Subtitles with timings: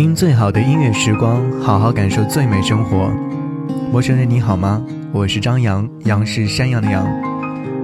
[0.00, 3.12] 听最好的音乐时光，好好感受最美生活。
[3.92, 4.82] 陌生人你好吗？
[5.12, 7.06] 我是张扬，杨是山羊的羊。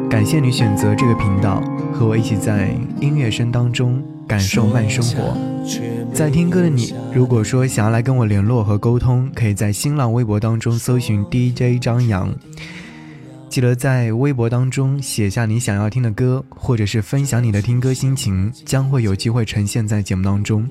[0.08, 2.70] 感谢你选择这个频道，和我一起在
[3.02, 5.36] 音乐声当中感受慢生活。
[6.10, 12.34] 在听歌的你，如果说想要来跟我联络和沟通，可以在新浪微博当中搜寻 DJ 张扬。
[13.50, 20.66] 记得在微博当中写下你想要听的歌，或者是分享你的听歌心情，将会有机会呈现在节目当中。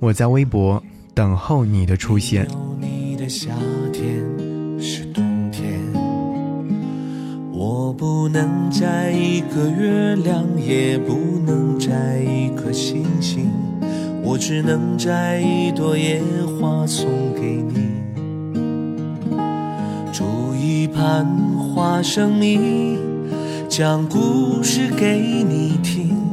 [0.00, 0.80] 我在微博
[1.12, 2.46] 等候你的出现。
[2.80, 3.48] 你的夏
[3.92, 4.24] 天
[4.80, 5.72] 是冬天，
[7.52, 11.14] 我不能摘一个月亮，也不
[11.44, 13.50] 能摘一颗星星，
[14.22, 16.22] 我只能摘一朵野
[16.60, 17.88] 花送给你。
[20.12, 21.26] 煮一盘
[21.74, 22.96] 花生米，
[23.68, 26.27] 讲故事给你听。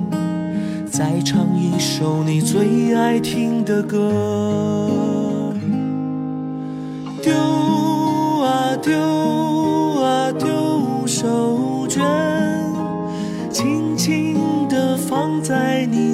[0.98, 5.42] 再唱一首你最爱听的歌。
[7.22, 7.34] 丢
[8.40, 8.98] 啊丢
[10.02, 12.00] 啊丢手绢，
[13.52, 14.38] 轻轻
[14.70, 16.05] 地放在你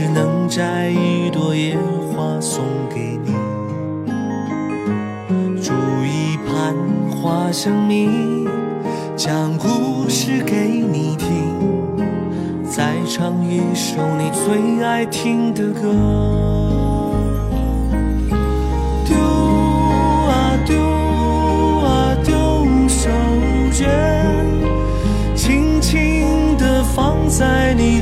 [0.00, 3.34] 只能摘一朵野花送给你。
[5.60, 6.74] 煮一盘
[7.10, 8.48] 花生米，
[9.14, 11.28] 讲故事给你听，
[12.66, 15.82] 再唱一首你最爱听的歌。
[19.04, 19.14] 丢
[20.30, 20.78] 啊丢
[21.84, 22.34] 啊丢
[22.88, 23.10] 手
[23.70, 23.84] 绢，
[25.34, 28.00] 轻轻地放在你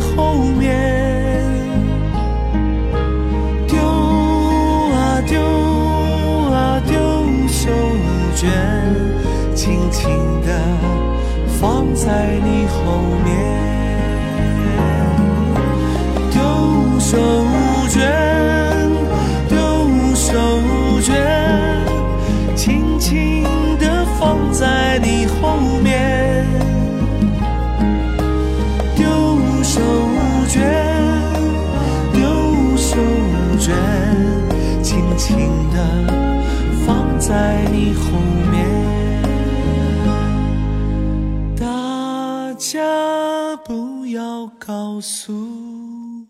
[44.69, 46.27] 告诉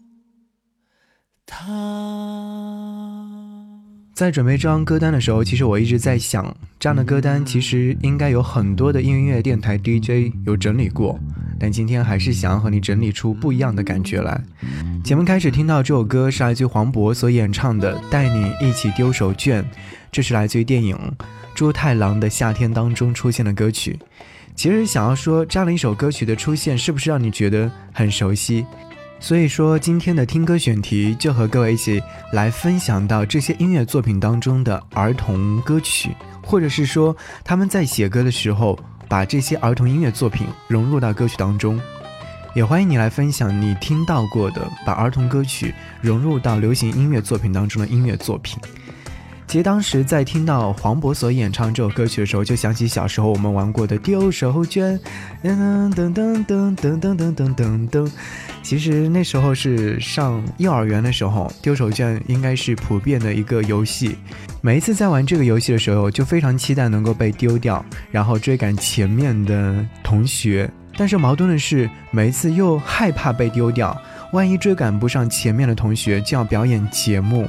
[1.44, 1.66] 他。
[4.14, 11.18] 在准备这张歌单的时候，其实我一直在想，这样的歌单其实应该有很多的音乐电台 DJ 有整理过，
[11.58, 14.40] 但今天还是想要和你整理出不一样的感觉来。
[15.02, 19.62] 节目开始听到这首歌是来自于黄渤所演唱的《带你一起丢手绢》，
[20.12, 20.96] 这是来自于电影
[21.56, 23.98] 《猪太郎的夏天》当中出现的歌曲。
[24.58, 28.66] 其实想要说这样的一首歌曲的出现，是不是让你觉得很熟悉？
[29.20, 32.02] 所以说，今天的听歌选题就和各位一起
[32.32, 36.10] 来分享到这些音乐作品当中的儿童歌曲，
[36.42, 38.76] 或者是说他们在写歌的时候
[39.08, 41.80] 把这些儿童音乐作品融入到歌曲当中。
[42.52, 48.58] 也欢迎你来分享你听到过的把儿童歌曲融入到流行音乐作品当中的音乐作品。
[49.48, 55.00] 其实当时在听到黄渤所演唱这首歌曲的时候，就想起小时候我们玩过的丢手绢，
[55.42, 58.12] 噔噔噔噔噔噔噔噔噔噔。
[58.62, 64.18] 其实那时候是上幼儿园的时候，丢手绢应该是普遍的一个游戏。
[64.60, 70.70] 每一次在玩这个游戏的时候，就非常期待能够被丢掉，然后追赶前面的同学。
[70.94, 73.98] 但是矛盾的是，每一次又害怕被丢掉，
[74.34, 77.48] 万一追赶不上前面的同学，就要表演节目。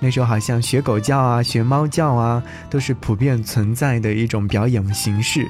[0.00, 5.46] 那时候好像学狗叫啊，学猫叫啊，都是普遍存在的一种表演形式。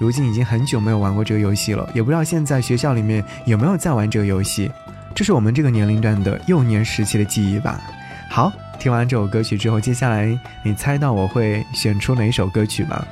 [0.00, 4.70] 如今已经很久没有玩过这个游戏了，也不知道现在学校里面有没有在玩这个游戏。
[5.14, 7.80] 这是我们这个年龄段的幼年时期的记忆吧。
[8.28, 13.06] 好，听完这首歌曲之后，接下来你猜到我会选出哪首歌曲吗？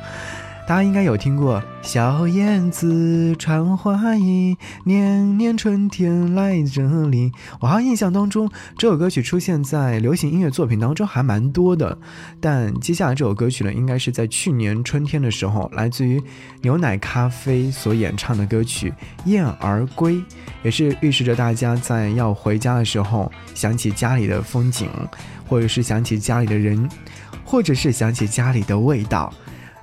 [0.64, 7.32] 大家应该有听过《小燕子穿花衣》，年年春天来这里。
[7.58, 8.48] 我好像印象当中，
[8.78, 11.98] 这首歌曲出现在流行音乐作品当中还蛮多的。
[12.40, 16.22] 但接下来这首歌曲呢，应该是在去年春天的时候，来自于
[16.62, 18.88] 牛奶咖啡所演唱的歌曲
[19.24, 20.14] 《燕儿归》，
[20.62, 24.88] 也是预示着大家在要回家的时候，想起家里的风景，
[25.46, 26.88] 或者是想起家里的人，
[27.44, 29.30] 或者是想起家里的味道。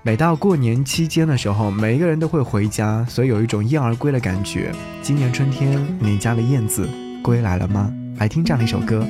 [0.01, 4.71] 每到过年期间的时候，每一个人都会回家，所以有一种燕儿归的感觉。
[5.01, 6.87] 今年春天，你家的燕子
[7.21, 7.93] 归来了吗？
[8.17, 9.05] 来听这样一首歌。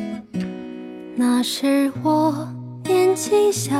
[1.15, 2.47] 那时我
[2.85, 3.75] 年纪小，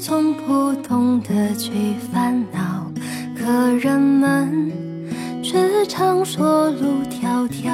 [0.00, 1.70] 从不懂得去
[2.12, 2.90] 烦恼，
[3.38, 4.72] 可人们
[5.44, 7.70] 却常说路迢迢。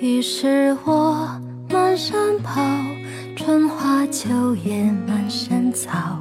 [0.00, 1.28] 于是我
[1.70, 2.60] 满山跑。
[3.36, 6.18] 春花秋叶满山草，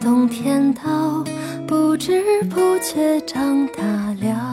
[0.00, 1.24] 冬天到
[1.66, 3.82] 不知不觉长大
[4.20, 4.51] 了。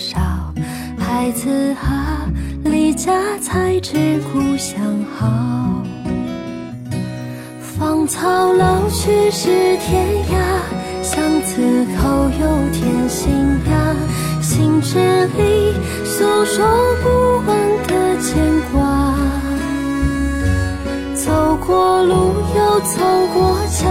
[0.00, 0.18] 少？
[0.98, 2.26] 孩子啊，
[2.64, 3.12] 离家
[3.42, 4.80] 才知故乡
[5.14, 5.28] 好。
[7.60, 10.40] 芳草老去是天涯。
[11.02, 11.60] 巷子
[11.98, 12.08] 口
[12.40, 13.30] 有甜心
[13.68, 13.96] 呀，
[14.40, 15.74] 心事里
[16.04, 16.64] 诉说
[17.02, 17.06] 不
[17.46, 17.48] 完
[17.88, 18.28] 的牵
[18.72, 19.14] 挂。
[21.14, 22.14] 走过路
[22.54, 22.96] 又走
[23.34, 23.88] 过桥，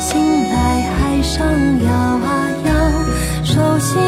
[0.00, 1.46] 醒来海上
[1.84, 2.70] 摇啊摇，
[3.44, 4.00] 手心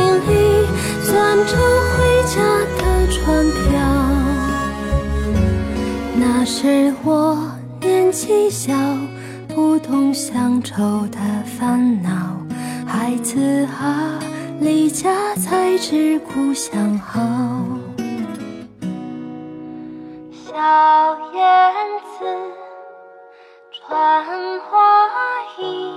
[1.44, 2.37] 着回家
[2.76, 3.17] 的船
[3.50, 3.58] 票。
[6.14, 8.73] 那时我年纪小。
[9.55, 10.76] 不懂乡愁
[11.08, 12.37] 的烦恼，
[12.87, 14.20] 孩子啊，
[14.61, 17.20] 离家才知故乡好。
[20.31, 21.75] 小燕
[22.14, 22.25] 子
[23.73, 24.25] 穿
[24.61, 24.79] 花
[25.58, 25.91] 衣，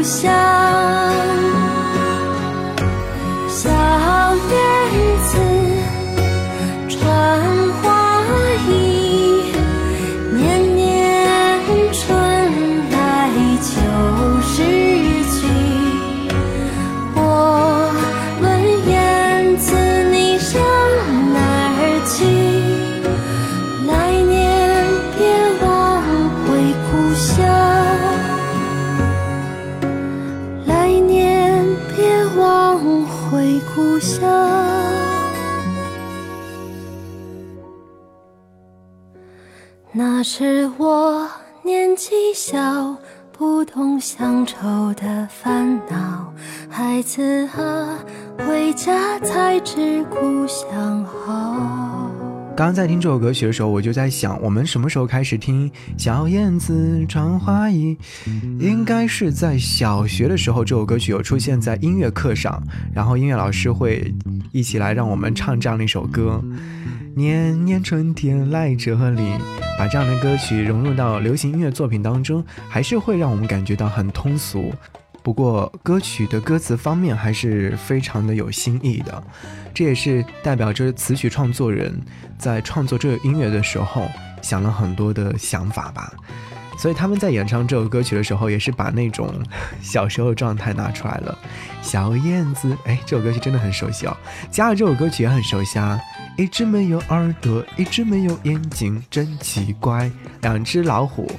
[0.00, 1.09] 那是
[40.78, 41.28] 我
[41.62, 42.96] 年纪小，
[43.32, 46.32] 不懂乡愁的烦恼。
[46.68, 47.98] 孩子啊，
[48.38, 52.10] 回家才知故乡好。
[52.56, 57.96] 刚刚在听这首歌曲的时候，我就在想，我们什么时候开始听《小燕子穿花衣》？
[58.60, 62.62] 应该是在小学的时候，这首歌曲有出现在音乐课上，
[62.92, 64.14] 然后音乐老师会
[64.52, 66.42] 一起来让我们唱这样的一首歌。
[67.20, 69.34] 年年春天来这里，
[69.78, 74.72] 把这样的歌曲融入到流行音乐作品当中，还是会让我们感觉到很通俗。
[75.22, 79.22] 不过歌曲的歌词方面还是非常的有新意的，
[79.74, 81.94] 这也是代表着词曲创作人
[82.38, 84.08] 在创作这个音乐的时候
[84.40, 86.10] 想了很多的想法吧。
[86.78, 89.34] 所以他们在演唱这首歌曲的时候，也是把那种
[89.82, 91.38] 小时候的状态拿出来了。
[91.82, 94.16] 小燕子，哎，这首歌曲真的很熟悉哦。
[94.50, 96.00] 加尔这首歌曲也很熟悉啊。
[96.40, 100.10] 一只没有耳朵，一只没有眼睛，真奇怪。
[100.40, 101.30] 两只老虎，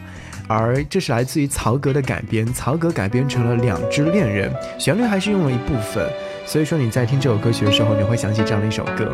[0.48, 6.08] 而这是来自于曹格的改编，曹格改编成了两只恋人，旋律还是用了一部分。
[6.46, 9.12] 所以说你在听这首歌曲的时候，你会想起这样的一首歌。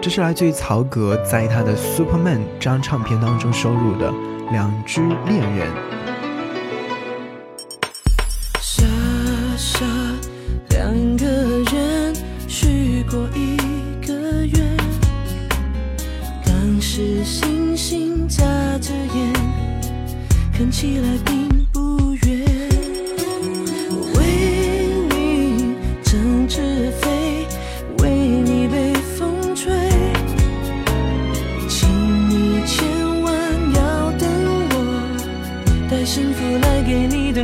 [0.00, 4.12] 这是来自于曹格在他的《Superman》这张唱片当中收录的
[4.52, 5.66] 《两只恋人》。
[16.96, 18.44] 是星星眨
[18.78, 19.32] 着眼，
[20.56, 22.46] 看起来并不远。
[24.14, 24.20] 为
[25.10, 25.74] 你
[26.04, 27.48] 展翅飞，
[27.98, 28.10] 为
[28.44, 29.72] 你被风吹，
[31.68, 31.88] 请
[32.28, 32.86] 你千
[33.22, 33.34] 万
[33.74, 34.30] 要等
[34.70, 37.42] 我，带幸福来给你的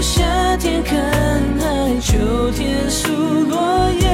[0.00, 0.96] 夏天看
[1.58, 3.08] 海，秋天数
[3.48, 4.06] 落叶。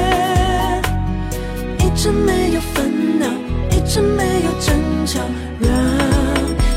[1.79, 2.83] 一直没有烦
[3.19, 3.27] 恼，
[3.71, 5.19] 一直没有争吵，
[5.59, 5.69] 让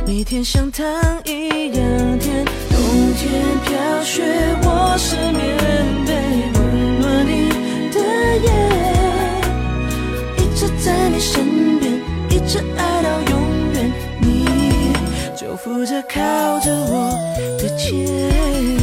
[0.06, 0.84] 每天像糖
[1.24, 2.44] 一样甜。
[2.70, 2.78] 冬
[3.16, 3.32] 天
[3.64, 4.22] 飘雪，
[4.62, 5.56] 我是棉
[6.06, 6.12] 被，
[6.54, 7.30] 温暖你
[7.90, 7.98] 的
[8.44, 8.48] 夜。
[10.38, 11.92] 一直在你身边，
[12.28, 13.34] 一直爱到永
[13.72, 14.26] 远，你
[15.36, 16.20] 就负责靠
[16.60, 17.10] 着我
[17.58, 18.75] 的肩。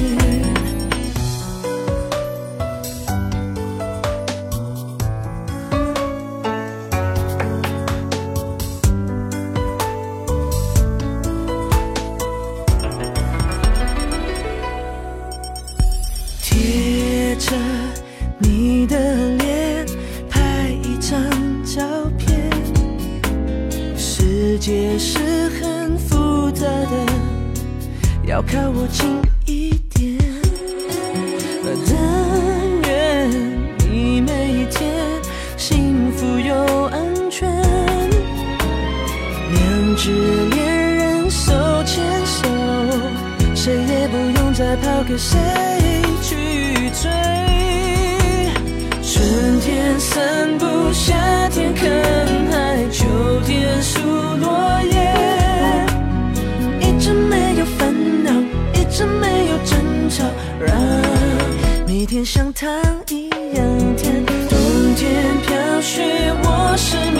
[62.03, 62.69] 每天像糖
[63.11, 64.25] 一样甜。
[64.25, 64.59] 冬
[64.97, 66.03] 天飘雪，
[66.43, 67.15] 我失眠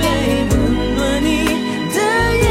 [0.00, 0.04] 被，
[0.50, 0.52] 温
[0.96, 1.26] 暖你
[1.94, 1.96] 的
[2.42, 2.46] 眼。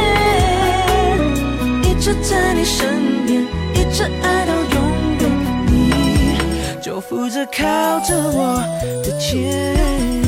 [1.84, 3.44] 一直在你身边，
[3.74, 4.76] 一直爱到永
[5.20, 5.22] 远，
[5.68, 5.70] 你
[6.82, 7.60] 就负责靠
[8.00, 8.64] 着我
[9.04, 10.27] 的肩。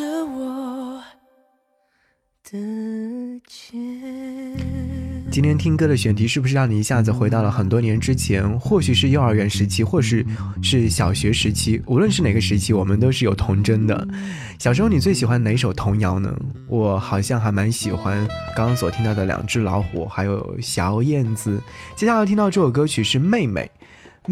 [0.00, 1.02] 着我
[2.42, 2.58] 的
[3.46, 3.78] 肩。
[5.30, 8.58] 今天听歌的选题是不是让你一下子回到了很多年之前？
[8.58, 10.24] 或许是幼儿园时期，或是
[10.62, 14.08] 是小学时期，无论是哪个时期，我们都是有童真的。
[14.58, 16.34] 小时候你最喜欢哪首童谣呢？
[16.66, 18.26] 我好像还蛮喜欢
[18.56, 21.58] 刚刚所听到的《两只老虎》，还有《小燕子》。
[21.94, 23.70] 接下来听到这首歌曲是《妹妹》，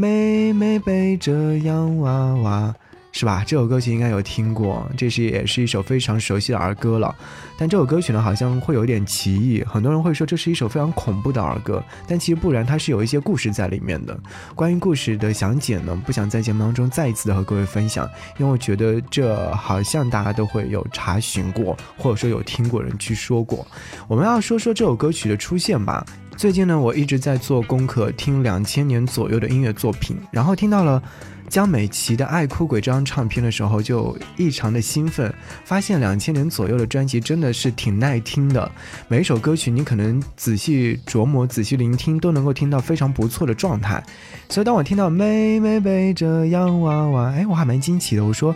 [0.01, 2.75] 妹妹背着洋娃娃。
[3.19, 3.43] 是吧？
[3.45, 7.13] 这首歌曲应该有听过，这是也是一首非常熟悉的儿歌了。
[7.59, 14.17] 但这首歌曲呢，好像会有点歧义，很多人会说这是一首非常恐怖的儿歌，但其实不然，它是有一些故事在里面的。
[14.55, 23.67] 关于故事的详解呢，不想在节目当中再一次的和各位分享，因为我觉得这好像大家都会有查询过，或者说有听过人去说过。
[24.07, 26.07] 我们要说说这首歌曲的出现吧。
[26.37, 31.03] 最近呢，我一直在做功课，听两千年左右的音乐作品，然后听到了
[31.49, 35.33] 江美琪的《爱哭鬼》这张唱片的时候，就异常的兴奋，
[35.65, 38.71] 发现两千年左右的专辑真的是挺耐听的，
[39.09, 44.03] 每一首歌曲你可能仔细琢磨、仔细聆听，都能够听到非常不错的状态。
[44.49, 48.55] 所以当我听到妹妹背着洋娃娃，哎，我还蛮惊奇的，我说。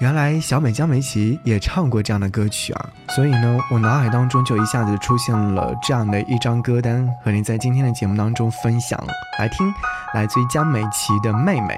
[0.00, 8.96] 原来小美江美琪也唱过这样的歌曲啊，所以呢，我脑海当中就一下子出现了这样的一张歌单，和您在今天的节目当中分享。
[9.40, 9.66] 来听，
[10.14, 11.74] 来自于江美琪的《妹妹》。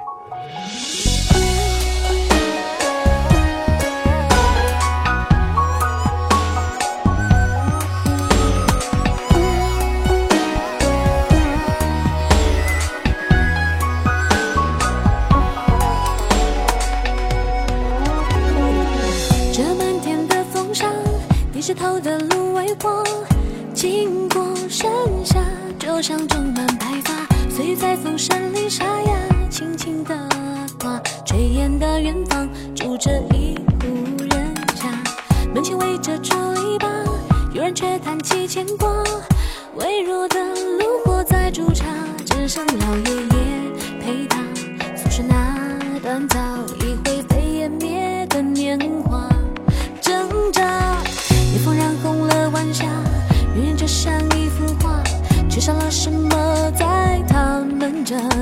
[0.53, 1.10] Thank you.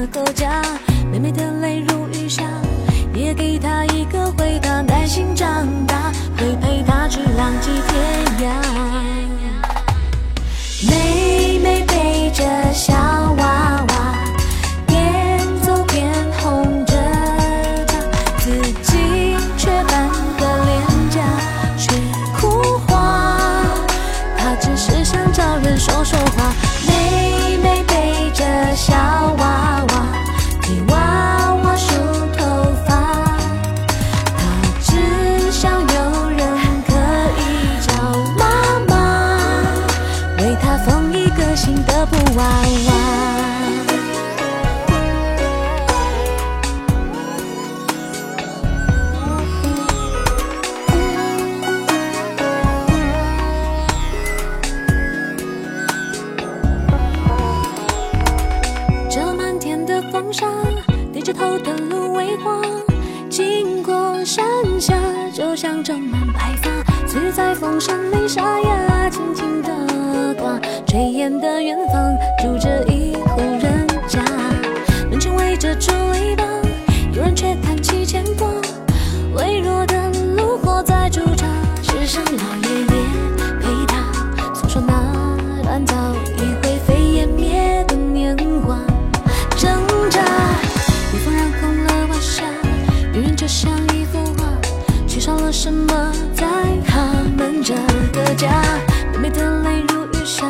[0.10, 0.62] 个家，
[1.12, 2.44] 妹妹的泪如雨下，
[3.14, 8.52] 也给她一个回答，耐心长大，会陪她去浪迹天涯。
[10.88, 13.09] 妹妹背着小。
[98.36, 98.64] 家
[99.14, 100.46] 妹妹的泪如雨下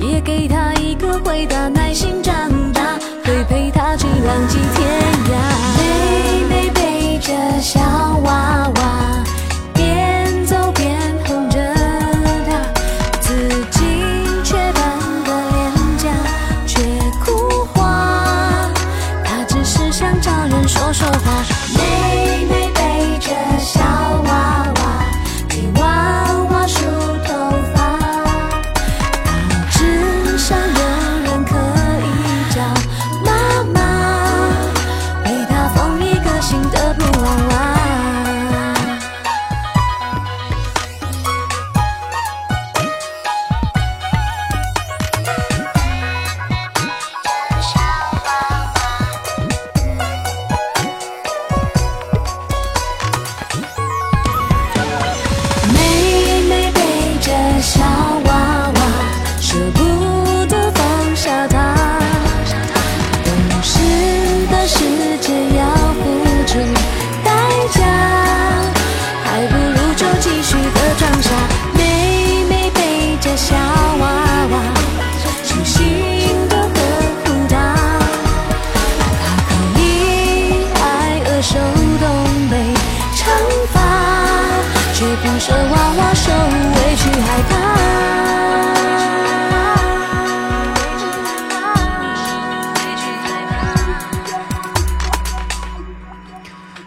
[0.00, 5.32] 爷爷给她一个回答耐心长大会陪她去浪迹天涯。
[5.78, 7.80] 妹妹背着小
[8.24, 9.24] 娃娃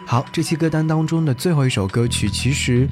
[0.10, 2.89] 好，这期歌单当中的最后一首歌曲，其实，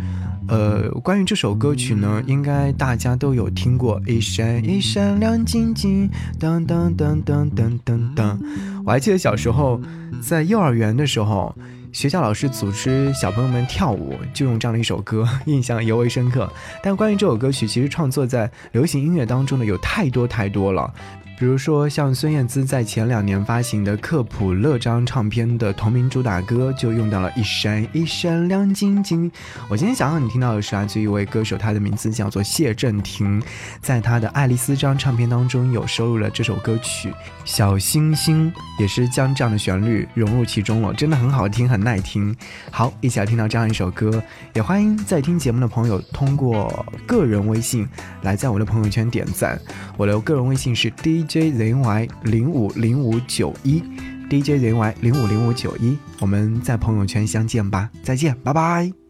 [0.48, 4.00] 呃，关于这首歌曲呢，应该大家都有听过。
[4.06, 6.08] 一闪一闪亮晶晶，
[6.40, 8.38] 噔噔噔噔噔噔噔。
[8.86, 9.82] 我还记得小时候
[10.22, 11.56] 在幼儿园的时候。
[11.94, 16.48] 学校老师组织小朋友们跳舞，就用这样的一首歌， 印象尤为深刻。
[16.84, 20.94] 但关于这首歌曲，其实创作在流行音乐当中的有太多太多了。
[21.40, 29.32] 比如说，像孙燕姿在前两年发行的克普勒张唱片的同名主打歌，就用到了一闪一闪亮晶晶。
[29.70, 33.40] 我今天想让你听到的是来自一位歌手，他的名字叫做谢震廷，
[33.80, 37.10] 在他的爱丽丝张唱片当中有收录了这首歌曲
[37.46, 42.36] 《小星星》，也是将这样的旋律融入其中了，真的很好听，很耐听。
[42.72, 44.24] 好，一起来听到这样一首歌，
[44.56, 47.88] 也欢迎在听节目的朋友通过个人微信
[48.24, 49.60] 来在我的朋友圈点赞。
[49.98, 51.27] 我的个人微信是 D。
[51.28, 53.84] J Z Y 零五零五九一
[54.30, 59.07] ，DJ Z Y 零五零五九一，我们在朋友圈相见吧，再见，拜拜。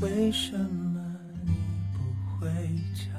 [0.00, 1.00] 为什么
[1.44, 1.52] 你
[1.92, 2.50] 不回
[2.94, 3.13] 家？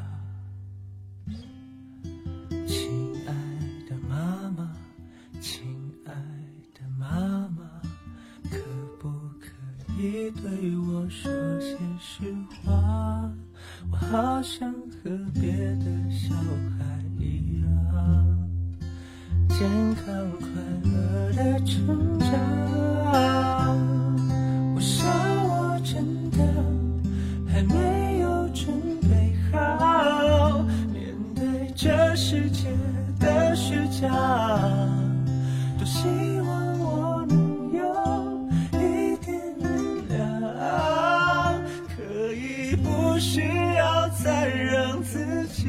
[42.75, 43.41] 不需
[43.75, 45.65] 要再让自己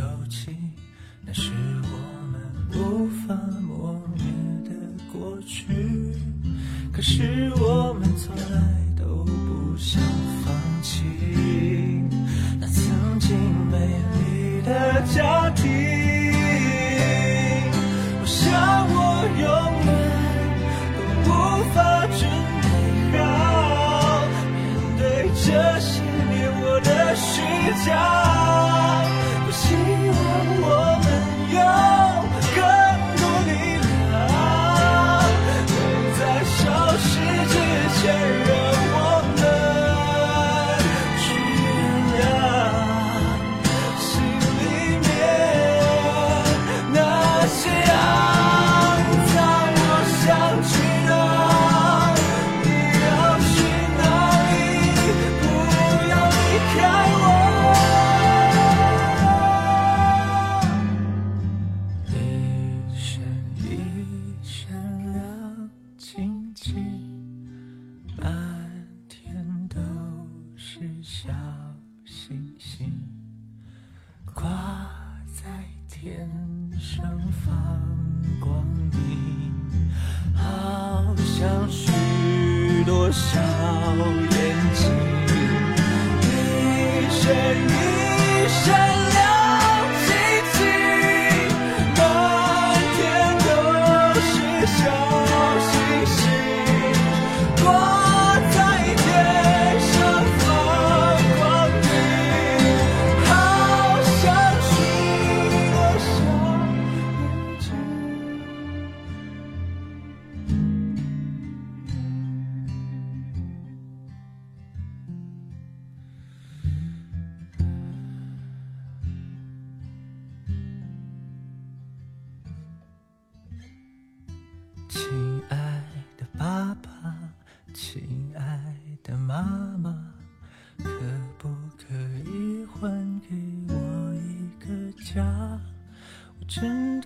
[0.00, 0.56] 友情，
[1.26, 1.96] 那是我
[2.32, 2.40] 们
[2.72, 4.22] 无法磨灭
[4.64, 4.70] 的
[5.12, 5.62] 过去。
[6.90, 7.49] 可是。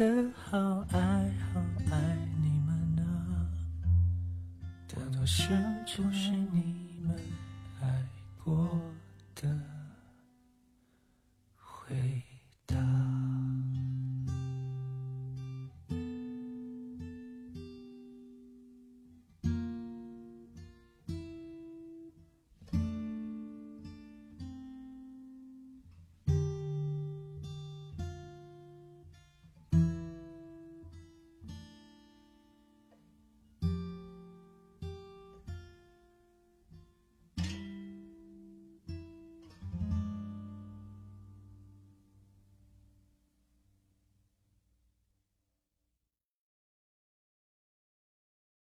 [0.04, 0.58] 的好
[0.92, 0.98] 爱
[1.52, 1.96] 好爱
[2.42, 3.48] 你们啊！
[4.86, 5.48] 多多少
[5.86, 7.16] 就是你们
[7.80, 8.04] 爱
[8.44, 8.68] 过